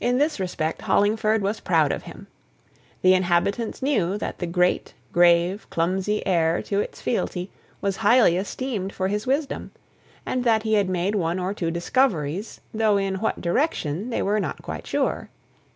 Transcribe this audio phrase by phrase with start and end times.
[0.00, 2.26] In this respect Hollingford was proud of him.
[3.02, 8.92] The inhabitants knew that the great, grave, clumsy heir to its fealty was highly esteemed
[8.92, 9.70] for his wisdom;
[10.26, 14.40] and that he had made one or two discoveries, though in what direction they were
[14.40, 15.30] not quite sure.